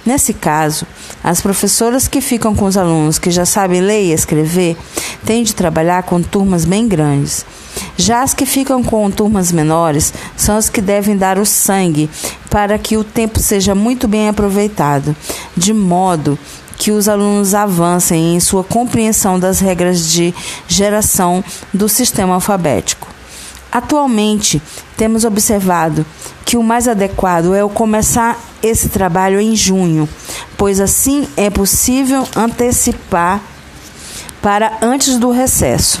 Nesse 0.04 0.34
caso, 0.34 0.86
as 1.22 1.40
professoras 1.40 2.06
que 2.06 2.20
ficam 2.20 2.54
com 2.54 2.66
os 2.66 2.76
alunos 2.76 3.18
que 3.18 3.30
já 3.30 3.46
sabem 3.46 3.80
ler 3.80 4.02
e 4.04 4.12
escrever 4.12 4.76
têm 5.24 5.42
de 5.42 5.54
trabalhar 5.54 6.02
com 6.02 6.20
turmas 6.20 6.64
bem 6.64 6.86
grandes. 6.86 7.46
Já 7.96 8.22
as 8.22 8.34
que 8.34 8.44
ficam 8.44 8.82
com 8.82 9.10
turmas 9.10 9.50
menores 9.50 10.12
são 10.36 10.56
as 10.56 10.68
que 10.68 10.80
devem 10.80 11.16
dar 11.16 11.38
o 11.38 11.46
sangue 11.46 12.10
para 12.50 12.78
que 12.78 12.96
o 12.96 13.04
tempo 13.04 13.40
seja 13.40 13.74
muito 13.74 14.06
bem 14.06 14.28
aproveitado, 14.28 15.16
de 15.56 15.72
modo 15.72 16.38
que 16.76 16.90
os 16.90 17.08
alunos 17.08 17.54
avancem 17.54 18.36
em 18.36 18.40
sua 18.40 18.62
compreensão 18.62 19.38
das 19.38 19.60
regras 19.60 20.10
de 20.10 20.34
geração 20.68 21.42
do 21.72 21.88
sistema 21.88 22.34
alfabético. 22.34 23.08
Atualmente, 23.72 24.60
temos 24.96 25.24
observado 25.24 26.04
que 26.44 26.56
o 26.56 26.62
mais 26.62 26.86
adequado 26.86 27.54
é 27.54 27.64
o 27.64 27.68
começar 27.68 28.38
esse 28.64 28.88
trabalho 28.88 29.38
em 29.38 29.54
junho, 29.54 30.08
pois 30.56 30.80
assim 30.80 31.28
é 31.36 31.50
possível 31.50 32.26
antecipar 32.34 33.40
para 34.40 34.78
antes 34.80 35.18
do 35.18 35.30
recesso. 35.30 36.00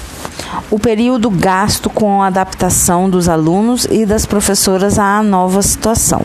O 0.70 0.78
período 0.78 1.28
gasto 1.30 1.90
com 1.90 2.22
a 2.22 2.28
adaptação 2.28 3.10
dos 3.10 3.28
alunos 3.28 3.86
e 3.90 4.06
das 4.06 4.24
professoras 4.24 4.98
à 4.98 5.22
nova 5.22 5.60
situação. 5.62 6.24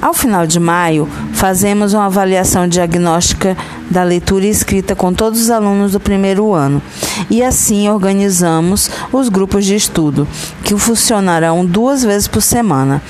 Ao 0.00 0.14
final 0.14 0.46
de 0.46 0.60
maio, 0.60 1.08
fazemos 1.32 1.92
uma 1.92 2.06
avaliação 2.06 2.68
diagnóstica 2.68 3.56
da 3.90 4.04
leitura 4.04 4.46
e 4.46 4.50
escrita 4.50 4.94
com 4.94 5.12
todos 5.12 5.40
os 5.40 5.50
alunos 5.50 5.92
do 5.92 6.00
primeiro 6.00 6.54
ano 6.54 6.80
e 7.28 7.42
assim 7.42 7.88
organizamos 7.88 8.88
os 9.12 9.28
grupos 9.28 9.64
de 9.64 9.74
estudo, 9.74 10.26
que 10.62 10.76
funcionarão 10.78 11.66
duas 11.66 12.04
vezes 12.04 12.28
por 12.28 12.40
semana. 12.40 13.02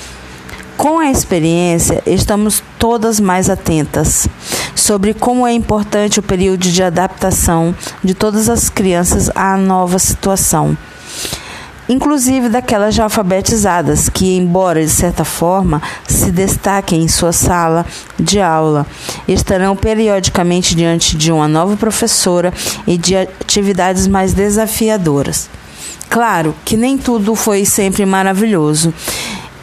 Com 0.79 0.97
a 0.97 1.11
experiência, 1.11 2.01
estamos 2.05 2.63
todas 2.79 3.19
mais 3.19 3.49
atentas 3.49 4.29
sobre 4.73 5.13
como 5.13 5.45
é 5.45 5.51
importante 5.51 6.21
o 6.21 6.23
período 6.23 6.69
de 6.69 6.81
adaptação 6.81 7.75
de 8.01 8.13
todas 8.13 8.47
as 8.47 8.69
crianças 8.69 9.29
à 9.35 9.57
nova 9.57 9.99
situação 9.99 10.77
inclusive 11.89 12.47
daquelas 12.47 12.95
já 12.95 13.03
alfabetizadas, 13.03 14.07
que, 14.07 14.37
embora 14.37 14.81
de 14.81 14.91
certa 14.91 15.25
forma 15.25 15.81
se 16.07 16.31
destaquem 16.31 17.01
em 17.01 17.07
sua 17.09 17.33
sala 17.33 17.85
de 18.17 18.39
aula, 18.39 18.85
estarão 19.27 19.75
periodicamente 19.75 20.75
diante 20.75 21.17
de 21.17 21.29
uma 21.29 21.47
nova 21.47 21.75
professora 21.75 22.53
e 22.87 22.95
de 22.95 23.17
atividades 23.17 24.07
mais 24.07 24.33
desafiadoras. 24.33 25.49
Claro 26.09 26.55
que 26.63 26.77
nem 26.77 26.97
tudo 26.97 27.35
foi 27.35 27.65
sempre 27.65 28.05
maravilhoso. 28.05 28.93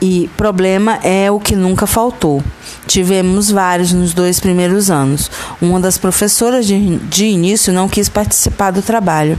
E 0.01 0.29
problema 0.37 0.99
é 1.03 1.31
o 1.31 1.41
que 1.41 1.57
nunca 1.57 1.87
faltou. 1.87 2.43
Tivemos 2.87 3.51
vários 3.51 3.93
nos 3.93 4.13
dois 4.13 4.39
primeiros 4.39 4.91
anos. 4.91 5.31
Uma 5.61 5.81
das 5.81 5.97
professoras 5.97 6.67
de, 6.67 6.97
de 6.99 7.27
início 7.27 7.73
não 7.73 7.89
quis 7.89 8.09
participar 8.09 8.71
do 8.71 8.83
trabalho. 8.83 9.39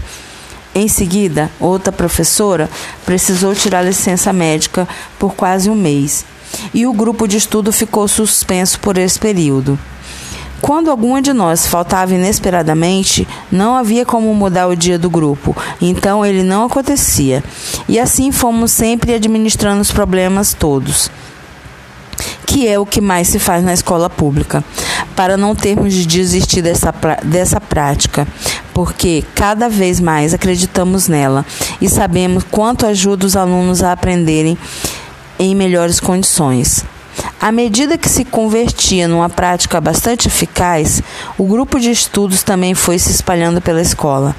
Em 0.74 0.88
seguida, 0.88 1.50
outra 1.60 1.92
professora 1.92 2.70
precisou 3.06 3.56
tirar 3.56 3.82
licença 3.82 4.34
médica 4.34 4.88
por 5.18 5.34
quase 5.34 5.70
um 5.70 5.76
mês 5.76 6.26
e 6.74 6.86
o 6.86 6.94
grupo 6.94 7.28
de 7.28 7.38
estudo 7.38 7.72
ficou 7.72 8.08
suspenso 8.08 8.80
por 8.80 8.98
esse 8.98 9.20
período. 9.20 9.78
Quando 10.62 10.90
alguma 10.90 11.22
de 11.22 11.34
nós 11.34 11.68
faltava 11.68 12.14
inesperadamente, 12.14 13.28
não 13.52 13.76
havia 13.76 14.06
como 14.06 14.34
mudar 14.34 14.68
o 14.68 14.76
dia 14.76 14.98
do 14.98 15.10
grupo, 15.10 15.56
então 15.82 16.26
ele 16.26 16.44
não 16.44 16.66
acontecia. 16.66 17.44
E 17.88 18.00
assim 18.00 18.32
fomos 18.32 18.72
sempre 18.72 19.14
administrando 19.14 19.82
os 19.82 19.92
problemas 19.92 20.54
todos 20.54 21.12
que 22.48 22.68
é 22.68 22.80
o 22.80 22.86
que 22.86 23.00
mais 23.00 23.28
se 23.28 23.38
faz 23.38 23.64
na 23.64 23.74
escola 23.74 24.10
pública, 24.10 24.64
para 25.16 25.38
não 25.38 25.54
termos 25.54 25.94
de 25.94 26.06
desistir 26.06 26.62
dessa, 26.62 26.92
dessa 27.24 27.62
prática, 27.62 28.26
porque 28.74 29.24
cada 29.36 29.70
vez 29.70 30.00
mais 30.00 30.34
acreditamos 30.34 31.08
nela 31.08 31.46
e 31.80 31.90
sabemos 31.90 32.44
quanto 32.50 32.88
ajuda 32.88 33.26
os 33.26 33.36
alunos 33.36 33.84
a 33.84 33.92
aprenderem 33.92 34.58
em 35.38 35.54
melhores 35.54 36.00
condições. 36.00 36.84
À 37.40 37.52
medida 37.52 37.98
que 37.98 38.10
se 38.10 38.26
convertia 38.26 39.08
numa 39.08 39.30
prática 39.30 39.80
bastante 39.80 40.28
eficaz, 40.28 41.04
o 41.38 41.46
grupo 41.46 41.80
de 41.80 41.92
estudos 41.92 42.42
também 42.42 42.74
foi 42.74 42.98
se 42.98 43.12
espalhando 43.12 43.62
pela 43.62 43.82
escola. 43.82 44.36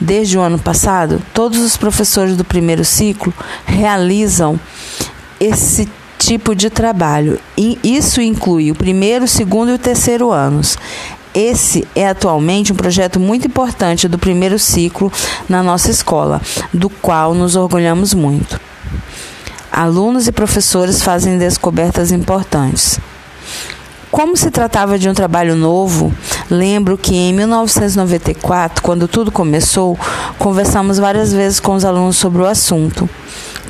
Desde 0.00 0.38
o 0.38 0.40
ano 0.40 0.58
passado, 0.58 1.20
todos 1.34 1.58
os 1.58 1.76
professores 1.76 2.36
do 2.36 2.44
primeiro 2.44 2.84
ciclo 2.84 3.34
realizam 3.64 4.60
esse 5.40 5.88
tipo 6.18 6.54
de 6.54 6.70
trabalho. 6.70 7.40
E 7.58 7.78
isso 7.82 8.20
inclui 8.20 8.70
o 8.70 8.76
primeiro, 8.76 9.24
o 9.24 9.28
segundo 9.28 9.72
e 9.72 9.74
o 9.74 9.78
terceiro 9.78 10.30
anos. 10.30 10.78
Esse 11.34 11.86
é 11.94 12.08
atualmente 12.08 12.72
um 12.72 12.76
projeto 12.76 13.18
muito 13.18 13.48
importante 13.48 14.08
do 14.08 14.18
primeiro 14.18 14.58
ciclo 14.58 15.12
na 15.48 15.62
nossa 15.62 15.90
escola, 15.90 16.40
do 16.72 16.88
qual 16.88 17.34
nos 17.34 17.56
orgulhamos 17.56 18.14
muito. 18.14 18.58
Alunos 19.76 20.26
e 20.26 20.32
professores 20.32 21.02
fazem 21.02 21.36
descobertas 21.36 22.10
importantes. 22.10 22.98
Como 24.10 24.34
se 24.34 24.50
tratava 24.50 24.98
de 24.98 25.06
um 25.06 25.12
trabalho 25.12 25.54
novo, 25.54 26.14
lembro 26.50 26.96
que 26.96 27.14
em 27.14 27.34
1994, 27.34 28.82
quando 28.82 29.06
tudo 29.06 29.30
começou, 29.30 29.98
conversamos 30.38 30.98
várias 30.98 31.30
vezes 31.30 31.60
com 31.60 31.74
os 31.74 31.84
alunos 31.84 32.16
sobre 32.16 32.40
o 32.40 32.46
assunto 32.46 33.06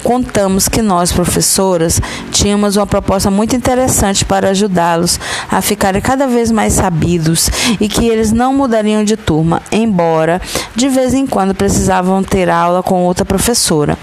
contamos 0.06 0.68
que 0.68 0.82
nós, 0.82 1.10
professoras, 1.10 2.00
tínhamos 2.30 2.76
uma 2.76 2.86
proposta 2.86 3.28
muito 3.28 3.56
interessante 3.56 4.24
para 4.24 4.50
ajudá-los 4.50 5.18
a 5.50 5.60
ficarem 5.60 6.00
cada 6.00 6.28
vez 6.28 6.52
mais 6.52 6.74
sabidos 6.74 7.50
e 7.80 7.88
que 7.88 8.06
eles 8.06 8.30
não 8.30 8.54
mudariam 8.54 9.02
de 9.02 9.16
turma, 9.16 9.60
embora 9.72 10.40
de 10.76 10.88
vez 10.88 11.12
em 11.12 11.26
quando 11.26 11.56
precisavam 11.56 12.22
ter 12.22 12.48
aula 12.48 12.84
com 12.84 13.02
outra 13.02 13.24
professora. 13.24 13.98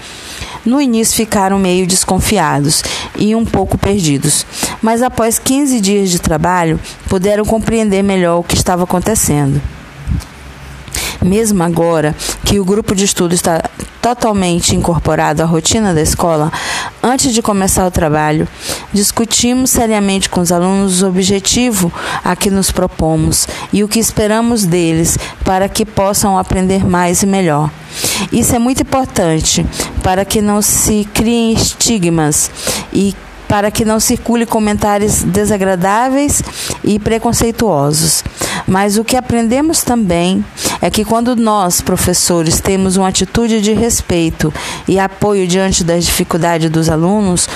No 0.64 0.80
início 0.80 1.16
ficaram 1.16 1.58
meio 1.58 1.86
desconfiados 1.86 2.82
e 3.16 3.34
um 3.34 3.44
pouco 3.44 3.76
perdidos, 3.76 4.46
mas 4.80 5.02
após 5.02 5.38
15 5.38 5.80
dias 5.80 6.10
de 6.10 6.18
trabalho 6.18 6.80
puderam 7.08 7.44
compreender 7.44 8.02
melhor 8.02 8.38
o 8.38 8.42
que 8.42 8.54
estava 8.54 8.84
acontecendo. 8.84 9.60
Mesmo 11.24 11.62
agora 11.62 12.14
que 12.44 12.60
o 12.60 12.64
grupo 12.66 12.94
de 12.94 13.06
estudo 13.06 13.34
está 13.34 13.64
totalmente 14.02 14.76
incorporado 14.76 15.42
à 15.42 15.46
rotina 15.46 15.94
da 15.94 16.02
escola, 16.02 16.52
antes 17.02 17.32
de 17.32 17.40
começar 17.40 17.86
o 17.86 17.90
trabalho, 17.90 18.46
discutimos 18.92 19.70
seriamente 19.70 20.28
com 20.28 20.42
os 20.42 20.52
alunos 20.52 21.00
o 21.00 21.08
objetivo 21.08 21.90
a 22.22 22.36
que 22.36 22.50
nos 22.50 22.70
propomos 22.70 23.48
e 23.72 23.82
o 23.82 23.88
que 23.88 23.98
esperamos 23.98 24.66
deles 24.66 25.18
para 25.42 25.66
que 25.66 25.86
possam 25.86 26.38
aprender 26.38 26.84
mais 26.86 27.22
e 27.22 27.26
melhor. 27.26 27.70
Isso 28.30 28.54
é 28.54 28.58
muito 28.58 28.82
importante 28.82 29.64
para 30.02 30.26
que 30.26 30.42
não 30.42 30.60
se 30.60 31.08
criem 31.14 31.54
estigmas 31.54 32.50
e 32.92 33.16
para 33.48 33.70
que 33.70 33.84
não 33.84 34.00
circule 34.00 34.44
comentários 34.44 35.22
desagradáveis 35.22 36.42
e 36.82 36.98
preconceituosos. 36.98 38.22
Mas 38.66 38.98
o 38.98 39.04
que 39.04 39.16
aprendemos 39.16 39.82
também 39.82 40.44
é 40.84 40.90
que 40.90 41.02
quando 41.02 41.34
nós, 41.34 41.80
professores, 41.80 42.60
temos 42.60 42.98
uma 42.98 43.08
atitude 43.08 43.62
de 43.62 43.72
respeito 43.72 44.52
e 44.86 44.98
apoio 44.98 45.48
diante 45.48 45.82
das 45.82 46.04
dificuldades 46.04 46.68
dos 46.68 46.90
alunos, 46.90 47.48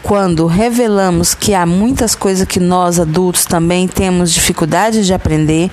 quando 0.00 0.46
revelamos 0.46 1.34
que 1.34 1.54
há 1.54 1.66
muitas 1.66 2.14
coisas 2.14 2.46
que 2.46 2.60
nós 2.60 3.00
adultos 3.00 3.44
também 3.46 3.88
temos 3.88 4.32
dificuldade 4.32 5.04
de 5.04 5.12
aprender, 5.12 5.72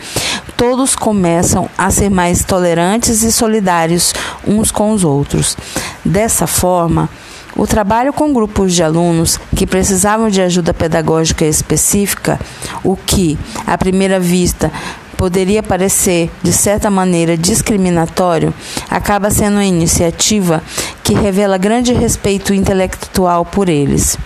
todos 0.58 0.96
começam 0.96 1.70
a 1.78 1.92
ser 1.92 2.10
mais 2.10 2.44
tolerantes 2.44 3.22
e 3.22 3.32
solidários 3.32 4.12
uns 4.48 4.72
com 4.72 4.92
os 4.92 5.04
outros. 5.04 5.56
Dessa 6.04 6.48
forma, 6.48 7.08
o 7.56 7.68
trabalho 7.68 8.12
com 8.14 8.34
grupos 8.34 8.74
de 8.74 8.82
alunos 8.82 9.40
que 9.56 9.68
precisavam 9.68 10.28
de 10.28 10.42
ajuda 10.42 10.74
pedagógica 10.74 11.46
específica, 11.46 12.40
o 12.84 12.96
que, 12.96 13.38
à 13.68 13.78
primeira 13.78 14.20
vista, 14.20 14.72
poderia 15.20 15.62
parecer, 15.62 16.32
de 16.42 16.54
certa 16.54 16.90
maneira, 16.90 17.36
discriminatório, 17.36 18.54
acaba 18.90 19.30
sendo 19.30 19.56
uma 19.56 19.66
iniciativa 19.66 20.64
que 21.04 21.14
revela 21.14 21.58
grande 21.58 21.92
respeito 21.92 22.54
intelectual 22.54 23.44
por 23.44 23.68
eles. 23.68 24.18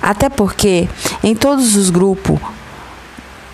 Até 0.00 0.30
porque, 0.30 0.88
em 1.22 1.34
todos 1.34 1.76
os 1.76 1.90
grupos, 1.90 2.40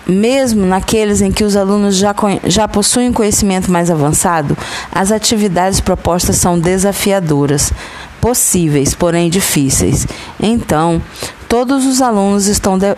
mesmo 0.07 0.65
naqueles 0.65 1.19
em 1.19 1.33
que 1.33 1.43
os 1.43 1.57
alunos 1.57 1.97
já, 1.97 2.15
já 2.45 2.65
possuem 2.65 3.11
conhecimento 3.11 3.69
mais 3.69 3.91
avançado, 3.91 4.57
as 4.89 5.11
atividades 5.11 5.81
propostas 5.81 6.37
são 6.37 6.57
desafiadoras, 6.57 7.73
possíveis, 8.21 8.95
porém 8.95 9.29
difíceis. 9.29 10.07
Então, 10.39 11.01
todos 11.49 11.85
os 11.85 12.01
alunos 12.01 12.47
estão 12.47 12.77
de 12.77 12.95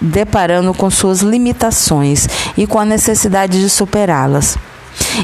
deparando 0.00 0.72
com 0.74 0.90
suas 0.90 1.20
limitações 1.20 2.28
e 2.56 2.66
com 2.66 2.78
a 2.78 2.84
necessidade 2.84 3.60
de 3.60 3.68
superá-las. 3.68 4.56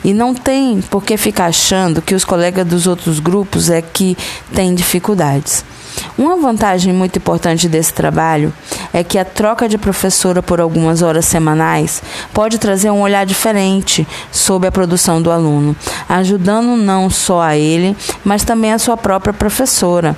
E 0.04 0.12
não 0.12 0.34
tem 0.34 0.80
por 0.82 1.02
que 1.04 1.16
ficar 1.16 1.46
achando 1.46 2.02
que 2.02 2.14
os 2.14 2.24
colegas 2.24 2.66
dos 2.66 2.86
outros 2.86 3.20
grupos 3.20 3.70
é 3.70 3.82
que 3.82 4.16
têm 4.54 4.74
dificuldades. 4.74 5.64
Uma 6.18 6.36
vantagem 6.36 6.92
muito 6.92 7.18
importante 7.18 7.68
desse 7.68 7.92
trabalho 7.92 8.52
é 8.92 9.04
que 9.04 9.18
a 9.18 9.24
troca 9.24 9.68
de 9.68 9.78
professora 9.78 10.42
por 10.42 10.60
algumas 10.60 11.02
horas 11.02 11.24
semanais 11.24 12.02
pode 12.32 12.58
trazer 12.58 12.90
um 12.90 13.00
olhar 13.00 13.24
diferente 13.24 14.06
sobre 14.32 14.68
a 14.68 14.72
produção 14.72 15.22
do 15.22 15.30
aluno, 15.30 15.76
ajudando 16.08 16.76
não 16.76 17.08
só 17.08 17.40
a 17.40 17.56
ele, 17.56 17.96
mas 18.24 18.44
também 18.44 18.72
a 18.72 18.78
sua 18.78 18.96
própria 18.96 19.32
professora. 19.32 20.16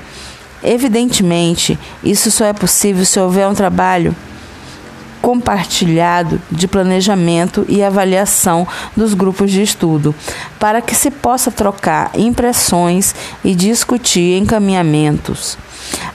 Evidentemente, 0.62 1.78
isso 2.02 2.30
só 2.30 2.46
é 2.46 2.52
possível 2.52 3.04
se 3.04 3.20
houver 3.20 3.46
um 3.46 3.54
trabalho 3.54 4.16
compartilhado 5.20 6.40
de 6.50 6.68
planejamento 6.68 7.64
e 7.68 7.82
avaliação 7.82 8.66
dos 8.96 9.14
grupos 9.14 9.50
de 9.50 9.62
estudo, 9.62 10.14
para 10.58 10.80
que 10.80 10.94
se 10.94 11.10
possa 11.10 11.50
trocar 11.50 12.10
impressões 12.14 13.14
e 13.44 13.54
discutir 13.54 14.38
encaminhamentos. 14.38 15.58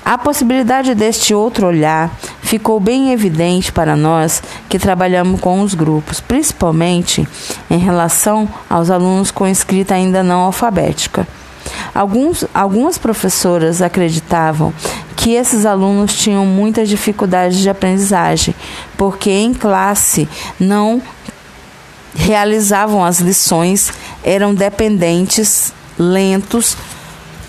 A 0.03 0.17
possibilidade 0.17 0.95
deste 0.95 1.33
outro 1.33 1.67
olhar 1.67 2.11
ficou 2.41 2.79
bem 2.79 3.11
evidente 3.11 3.71
para 3.71 3.95
nós 3.95 4.41
que 4.67 4.79
trabalhamos 4.79 5.39
com 5.39 5.61
os 5.61 5.73
grupos, 5.73 6.19
principalmente 6.19 7.27
em 7.69 7.77
relação 7.77 8.49
aos 8.69 8.89
alunos 8.89 9.31
com 9.31 9.47
escrita 9.47 9.93
ainda 9.93 10.23
não 10.23 10.41
alfabética. 10.41 11.27
Alguns, 11.93 12.45
algumas 12.53 12.97
professoras 12.97 13.81
acreditavam 13.81 14.73
que 15.21 15.33
esses 15.33 15.67
alunos 15.67 16.15
tinham 16.15 16.43
muitas 16.47 16.89
dificuldades 16.89 17.59
de 17.59 17.69
aprendizagem, 17.69 18.55
porque 18.97 19.29
em 19.29 19.53
classe 19.53 20.27
não 20.59 20.99
realizavam 22.15 23.05
as 23.05 23.19
lições, 23.19 23.93
eram 24.23 24.55
dependentes, 24.55 25.71
lentos, 25.95 26.75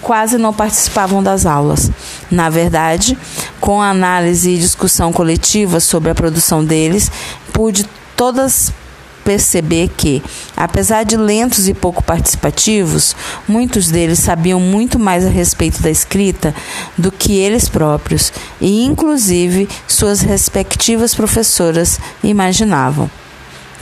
quase 0.03 0.37
não 0.37 0.53
participavam 0.53 1.23
das 1.23 1.47
aulas. 1.47 1.91
Na 2.31 2.51
verdade, 2.51 3.17
com 3.59 3.81
a 3.81 3.89
análise 3.89 4.51
e 4.51 4.59
discussão 4.59 5.11
coletiva 5.11 5.81
sobre 5.81 6.11
a 6.11 6.15
produção 6.15 6.63
deles, 6.63 7.11
pude 7.55 7.87
todas 8.15 8.71
perceber 9.25 9.91
que, 9.97 10.23
apesar 10.57 11.05
de 11.05 11.17
lentos 11.17 11.69
e 11.69 11.75
pouco 11.75 12.03
participativos, 12.03 13.17
muitos 13.49 13.91
deles 13.91 14.19
sabiam 14.19 14.61
muito 14.61 14.99
mais 14.99 15.25
a 15.25 15.31
respeito 15.31 15.83
da 15.83 15.91
escrita 15.91 16.55
do 16.97 17.11
que 17.11 17.39
eles 17.39 17.69
próprios 17.69 18.33
e, 18.61 18.85
inclusive, 18.85 19.69
suas 19.87 20.21
respectivas 20.21 21.15
professoras 21.15 21.99
imaginavam 22.23 23.11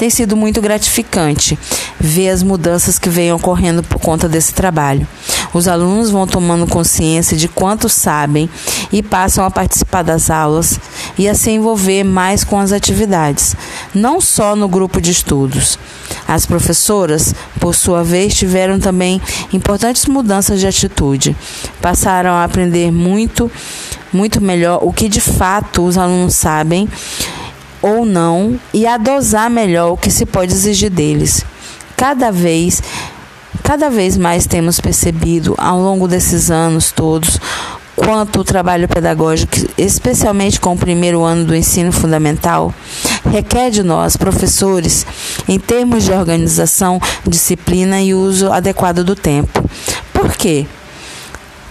tem 0.00 0.08
sido 0.08 0.34
muito 0.34 0.62
gratificante 0.62 1.58
ver 2.00 2.30
as 2.30 2.42
mudanças 2.42 2.98
que 2.98 3.10
vêm 3.10 3.34
ocorrendo 3.34 3.82
por 3.82 4.00
conta 4.00 4.26
desse 4.26 4.54
trabalho. 4.54 5.06
Os 5.52 5.68
alunos 5.68 6.10
vão 6.10 6.26
tomando 6.26 6.66
consciência 6.66 7.36
de 7.36 7.46
quanto 7.46 7.86
sabem 7.86 8.48
e 8.90 9.02
passam 9.02 9.44
a 9.44 9.50
participar 9.50 10.02
das 10.02 10.30
aulas 10.30 10.80
e 11.18 11.28
a 11.28 11.34
se 11.34 11.50
envolver 11.50 12.02
mais 12.02 12.42
com 12.44 12.58
as 12.58 12.72
atividades, 12.72 13.54
não 13.94 14.20
só 14.20 14.54
no 14.54 14.68
grupo 14.68 15.00
de 15.00 15.10
estudos. 15.10 15.78
As 16.26 16.46
professoras, 16.46 17.34
por 17.58 17.74
sua 17.74 18.02
vez, 18.04 18.34
tiveram 18.34 18.78
também 18.78 19.20
importantes 19.52 20.06
mudanças 20.06 20.60
de 20.60 20.66
atitude. 20.66 21.36
Passaram 21.80 22.30
a 22.32 22.44
aprender 22.44 22.90
muito, 22.90 23.50
muito 24.12 24.40
melhor 24.40 24.80
o 24.82 24.92
que 24.92 25.08
de 25.08 25.20
fato 25.20 25.84
os 25.84 25.98
alunos 25.98 26.34
sabem 26.34 26.88
ou 27.82 28.04
não 28.04 28.58
e 28.72 28.86
a 28.86 28.96
dosar 28.96 29.50
melhor 29.50 29.92
o 29.92 29.96
que 29.96 30.10
se 30.10 30.26
pode 30.26 30.52
exigir 30.52 30.90
deles. 30.90 31.44
Cada 31.96 32.30
vez, 32.30 32.82
cada 33.62 33.90
vez 33.90 34.16
mais 34.16 34.46
temos 34.46 34.80
percebido 34.80 35.54
ao 35.58 35.80
longo 35.80 36.06
desses 36.06 36.50
anos 36.50 36.92
todos 36.92 37.38
quanto 38.00 38.40
o 38.40 38.44
trabalho 38.44 38.88
pedagógico, 38.88 39.54
especialmente 39.76 40.58
com 40.58 40.72
o 40.72 40.78
primeiro 40.78 41.22
ano 41.22 41.44
do 41.44 41.54
ensino 41.54 41.92
fundamental, 41.92 42.74
requer 43.30 43.70
de 43.70 43.82
nós, 43.82 44.16
professores, 44.16 45.06
em 45.46 45.58
termos 45.58 46.04
de 46.04 46.12
organização, 46.12 46.98
disciplina 47.26 48.00
e 48.00 48.14
uso 48.14 48.50
adequado 48.50 49.04
do 49.04 49.14
tempo. 49.14 49.62
Por 50.14 50.32
quê? 50.32 50.66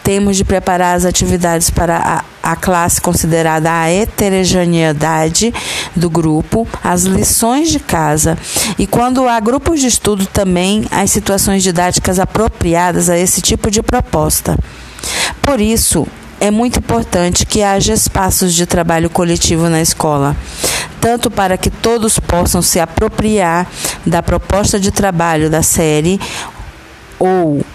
temos 0.02 0.38
de 0.38 0.44
preparar 0.44 0.96
as 0.96 1.06
atividades 1.06 1.70
para 1.70 2.24
a, 2.44 2.52
a 2.52 2.56
classe 2.56 3.00
considerada 3.00 3.72
a 3.72 3.92
heterogeneidade 3.92 5.54
do 5.96 6.10
grupo, 6.10 6.68
as 6.84 7.04
lições 7.04 7.70
de 7.70 7.78
casa 7.80 8.36
e, 8.80 8.88
quando 8.88 9.28
há 9.28 9.40
grupos 9.40 9.80
de 9.80 9.86
estudo, 9.86 10.26
também 10.26 10.84
as 10.90 11.12
situações 11.12 11.62
didáticas 11.62 12.18
apropriadas 12.18 13.08
a 13.08 13.20
esse 13.20 13.40
tipo 13.40 13.70
de 13.70 13.84
proposta. 13.84 14.58
Por 15.50 15.60
isso, 15.60 16.08
é 16.40 16.52
muito 16.52 16.78
importante 16.78 17.44
que 17.44 17.64
haja 17.64 17.92
espaços 17.92 18.54
de 18.54 18.68
trabalho 18.68 19.10
coletivo 19.10 19.68
na 19.68 19.82
escola, 19.82 20.38
tanto 21.02 21.32
para 21.32 21.58
que 21.58 21.72
todos 21.72 22.20
possam 22.20 22.62
se 22.62 22.80
apropriar 22.80 23.66
da 24.06 24.22
proposta 24.22 24.80
de 24.80 24.92
trabalho 24.92 25.50
da 25.50 25.64
série 25.64 26.22
ou 27.18 27.66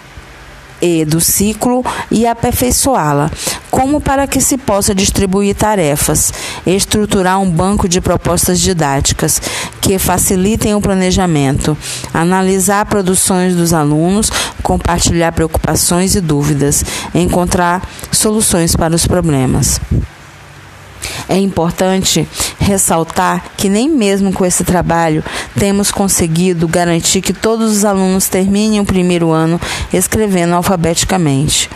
e 0.81 1.05
do 1.05 1.21
ciclo 1.21 1.83
e 2.11 2.25
aperfeiçoá-la, 2.27 3.31
como 3.71 3.99
para 3.99 4.27
que 4.27 4.39
se 4.41 4.57
possa 4.57 4.93
distribuir 4.93 5.55
tarefas, 5.55 6.33
estruturar 6.65 7.39
um 7.39 7.49
banco 7.49 7.87
de 7.87 7.99
propostas 8.01 8.59
didáticas 8.59 9.41
que 9.81 9.99
facilitem 9.99 10.75
o 10.75 10.81
planejamento, 10.81 11.77
analisar 12.13 12.85
produções 12.85 13.55
dos 13.55 13.73
alunos, 13.73 14.31
compartilhar 14.63 15.31
preocupações 15.31 16.15
e 16.15 16.21
dúvidas, 16.21 16.83
encontrar 17.13 17.87
soluções 18.11 18.75
para 18.75 18.95
os 18.95 19.05
problemas. 19.05 19.79
É 21.27 21.37
importante 21.37 22.27
ressaltar 22.59 23.43
que 23.57 23.69
nem 23.69 23.89
mesmo 23.89 24.31
com 24.33 24.45
esse 24.45 24.63
trabalho 24.63 25.23
temos 25.57 25.91
conseguido 25.91 26.67
garantir 26.67 27.21
que 27.21 27.33
todos 27.33 27.71
os 27.71 27.85
alunos 27.85 28.27
terminem 28.27 28.79
o 28.79 28.85
primeiro 28.85 29.31
ano 29.31 29.59
escrevendo 29.93 30.55
alfabeticamente. 30.55 31.69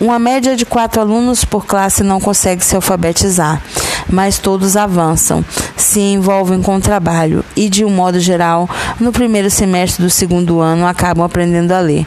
Uma 0.00 0.18
média 0.18 0.56
de 0.56 0.64
quatro 0.66 1.00
alunos 1.00 1.44
por 1.44 1.66
classe 1.66 2.02
não 2.02 2.20
consegue 2.20 2.64
se 2.64 2.74
alfabetizar. 2.74 3.62
mas 4.08 4.38
todos 4.38 4.76
avançam, 4.76 5.44
se 5.76 6.00
envolvem 6.00 6.60
com 6.60 6.76
o 6.76 6.80
trabalho 6.80 7.44
e, 7.56 7.68
de 7.68 7.84
um 7.84 7.90
modo 7.90 8.20
geral, 8.20 8.68
no 9.00 9.12
primeiro 9.12 9.50
semestre 9.50 10.02
do 10.02 10.10
segundo 10.10 10.60
ano 10.60 10.86
acabam 10.86 11.24
aprendendo 11.24 11.72
a 11.72 11.80
ler. 11.80 12.06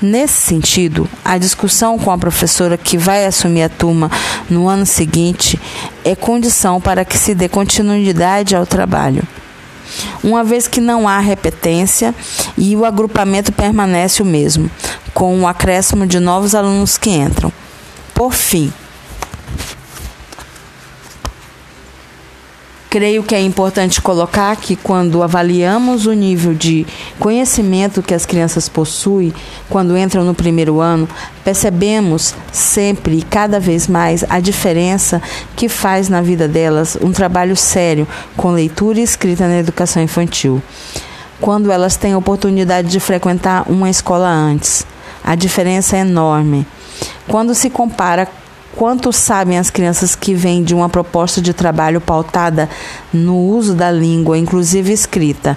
Nesse 0.00 0.42
sentido, 0.42 1.08
a 1.24 1.38
discussão 1.38 1.98
com 1.98 2.10
a 2.10 2.18
professora 2.18 2.76
que 2.76 2.98
vai 2.98 3.24
assumir 3.24 3.62
a 3.62 3.68
turma 3.68 4.10
no 4.48 4.68
ano 4.68 4.84
seguinte 4.84 5.58
é 6.04 6.14
condição 6.14 6.80
para 6.80 7.04
que 7.04 7.16
se 7.16 7.34
dê 7.34 7.48
continuidade 7.48 8.54
ao 8.54 8.66
trabalho. 8.66 9.22
Uma 10.22 10.44
vez 10.44 10.68
que 10.68 10.80
não 10.80 11.08
há 11.08 11.18
repetência 11.18 12.14
e 12.58 12.76
o 12.76 12.84
agrupamento 12.84 13.52
permanece 13.52 14.20
o 14.20 14.26
mesmo, 14.26 14.70
com 15.14 15.40
o 15.40 15.46
acréscimo 15.46 16.06
de 16.06 16.20
novos 16.20 16.54
alunos 16.54 16.98
que 16.98 17.10
entram. 17.10 17.50
Por 18.12 18.34
fim, 18.34 18.70
creio 22.88 23.22
que 23.22 23.34
é 23.34 23.40
importante 23.40 24.00
colocar 24.00 24.56
que 24.56 24.76
quando 24.76 25.22
avaliamos 25.22 26.06
o 26.06 26.12
nível 26.12 26.54
de 26.54 26.86
conhecimento 27.18 28.02
que 28.02 28.14
as 28.14 28.24
crianças 28.24 28.68
possuem 28.68 29.32
quando 29.68 29.96
entram 29.96 30.24
no 30.24 30.34
primeiro 30.34 30.80
ano, 30.80 31.08
percebemos 31.44 32.34
sempre 32.52 33.18
e 33.18 33.22
cada 33.22 33.60
vez 33.60 33.86
mais 33.86 34.24
a 34.28 34.40
diferença 34.40 35.20
que 35.54 35.68
faz 35.68 36.08
na 36.08 36.22
vida 36.22 36.48
delas 36.48 36.96
um 37.02 37.12
trabalho 37.12 37.56
sério 37.56 38.06
com 38.36 38.50
leitura 38.50 39.00
e 39.00 39.02
escrita 39.02 39.46
na 39.46 39.58
educação 39.58 40.02
infantil. 40.02 40.62
Quando 41.40 41.70
elas 41.70 41.96
têm 41.96 42.12
a 42.14 42.18
oportunidade 42.18 42.88
de 42.88 42.98
frequentar 42.98 43.64
uma 43.68 43.90
escola 43.90 44.28
antes, 44.28 44.86
a 45.22 45.34
diferença 45.34 45.96
é 45.96 46.00
enorme. 46.00 46.66
Quando 47.28 47.54
se 47.54 47.68
compara 47.68 48.26
Quanto 48.76 49.10
sabem 49.10 49.58
as 49.58 49.70
crianças 49.70 50.14
que 50.14 50.34
vêm 50.34 50.62
de 50.62 50.74
uma 50.74 50.90
proposta 50.90 51.40
de 51.40 51.54
trabalho 51.54 51.98
pautada 51.98 52.68
no 53.10 53.34
uso 53.34 53.74
da 53.74 53.90
língua, 53.90 54.36
inclusive 54.36 54.92
escrita, 54.92 55.56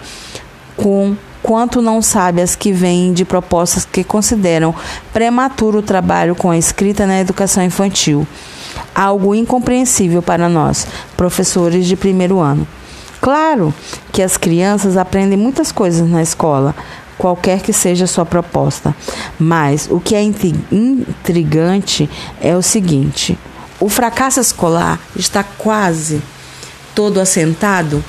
com 0.78 1.18
quanto 1.44 1.82
não 1.82 2.02
sabe 2.02 2.42
as 2.42 2.56
que 2.56 2.72
vêm 2.72 3.12
de 3.12 3.26
propostas 3.26 3.84
que 3.84 4.06
consideram 4.06 4.74
prematuro 5.12 5.80
o 5.80 5.84
trabalho 5.84 6.34
com 6.34 6.50
a 6.50 6.58
escrita 6.58 7.06
na 7.06 7.20
educação 7.20 7.62
infantil. 7.62 8.26
Algo 8.96 9.36
incompreensível 9.36 10.22
para 10.22 10.48
nós, 10.48 10.88
professores 11.18 11.86
de 11.86 11.98
primeiro 11.98 12.40
ano. 12.40 12.66
Claro 13.20 13.74
que 14.14 14.22
as 14.22 14.38
crianças 14.38 14.96
aprendem 14.96 15.38
muitas 15.38 15.74
coisas 15.74 16.10
na 16.10 16.22
escola, 16.22 16.74
qualquer 17.20 17.62
que 17.62 17.74
seja 17.74 18.06
a 18.06 18.08
sua 18.08 18.26
proposta. 18.26 18.96
Mas 19.38 19.88
o 19.92 20.00
que 20.00 20.16
é 20.16 20.24
intrigante 20.72 22.10
é 22.42 22.56
o 22.56 22.62
seguinte: 22.64 23.38
o 23.80 23.90
fracasso 23.90 24.40
escolar 24.40 25.00
está 25.16 25.44
quase 25.44 26.22
todo 26.96 27.20
assentado 27.20 28.04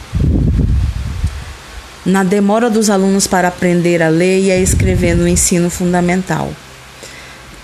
na 2.07 2.25
demora 2.25 2.70
dos 2.70 2.88
alunos 2.88 3.27
para 3.27 3.49
aprender 3.49 4.03
a 4.03 4.09
ler 4.09 4.40
e 4.44 4.51
a 4.51 4.59
escrever 4.59 5.14
no 5.14 5.29
ensino 5.29 5.68
fundamental, 5.68 6.51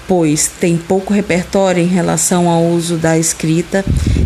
pois 0.06 0.50
tem 0.60 0.76
pouco 0.76 1.14
repertório 1.14 1.82
em 1.82 1.86
relação 1.86 2.50
ao 2.50 2.62
uso 2.64 2.96
da 2.96 3.16
escrita. 3.16 3.84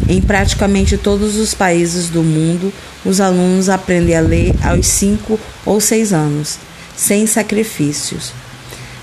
Em 0.08 0.20
praticamente 0.20 0.98
todos 0.98 1.36
os 1.36 1.54
países 1.54 2.08
do 2.08 2.24
mundo, 2.24 2.72
os 3.04 3.20
alunos 3.20 3.68
aprendem 3.68 4.16
a 4.16 4.20
ler 4.20 4.52
aos 4.60 4.88
5 4.88 5.38
ou 5.64 5.80
6 5.80 6.12
anos 6.12 6.69
sem 7.00 7.26
sacrifícios. 7.26 8.30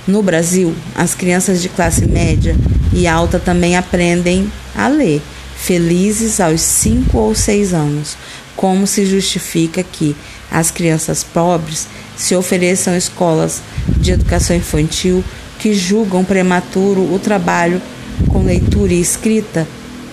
No 0.08 0.22
Brasil, 0.22 0.74
as 0.94 1.16
crianças 1.16 1.60
de 1.64 1.68
classe 1.68 2.06
média 2.06 2.56
e 2.94 3.08
alta 3.08 3.40
também 3.40 3.76
aprendem 3.76 4.52
a 4.76 4.88
ler, 4.88 5.20
felizes 5.58 6.40
aos 6.40 6.62
5 6.62 7.18
ou 7.18 7.34
6 7.34 7.74
anos. 7.74 8.16
Como 8.56 8.86
se 8.86 9.04
justifica 9.04 9.84
que 9.84 10.16
as 10.52 10.70
crianças 10.70 11.24
pobres 11.24 11.88
se 12.16 12.36
ofereçam 12.36 12.96
escolas 12.96 13.64
de 13.98 14.12
educação 14.12 14.56
infantil 14.56 15.24
que 15.58 15.74
julgam 15.74 16.24
prematuro 16.24 17.02
o 17.02 17.20
trabalho 17.20 17.82
com 18.28 18.44
leitura 18.44 18.94
e 18.94 19.02
escrita? 19.02 19.68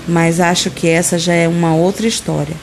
Mas 0.09 0.41
acho 0.41 0.71
que 0.71 0.89
essa 0.89 1.19
já 1.19 1.35
é 1.35 1.47
uma 1.47 1.75
outra 1.75 2.07
história. 2.07 2.57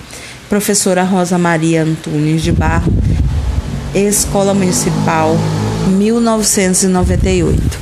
Professora 0.50 1.04
Rosa 1.04 1.38
Maria 1.38 1.84
Antunes 1.84 2.42
de 2.42 2.52
Barro 2.52 2.92
Escola 3.94 4.54
Municipal, 4.54 5.36
1998. 5.98 7.81